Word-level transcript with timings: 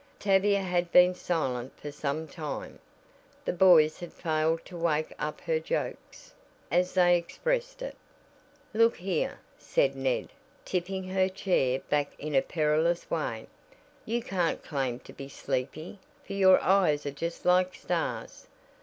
Tavia 0.17 0.61
had 0.63 0.91
been 0.91 1.13
silent 1.13 1.77
for 1.79 1.91
some 1.91 2.27
time. 2.27 2.79
The 3.45 3.53
boys 3.53 3.99
had 3.99 4.11
failed 4.11 4.65
to 4.65 4.75
"wake 4.75 5.13
up 5.19 5.39
her 5.41 5.59
jokes," 5.59 6.33
as 6.71 6.95
they 6.95 7.15
expressed 7.15 7.83
it. 7.83 7.95
"Look 8.73 8.95
here," 8.97 9.37
said 9.59 9.95
Ned 9.95 10.29
tipping 10.65 11.03
her 11.03 11.29
chair 11.29 11.81
back 11.87 12.13
in 12.17 12.33
a 12.33 12.41
perilous 12.41 13.11
way. 13.11 13.45
"You 14.03 14.23
can't 14.23 14.63
claim 14.63 14.97
to 15.01 15.13
be 15.13 15.29
sleepy 15.29 15.99
for 16.25 16.33
your 16.33 16.59
eyes 16.63 17.05
are 17.05 17.11
just 17.11 17.45
like 17.45 17.75
stars. 17.75 18.47